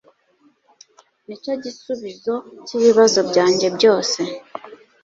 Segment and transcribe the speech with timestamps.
[1.25, 2.33] Nicyo gisubizo
[2.65, 4.19] cyibibazo byanjye byose.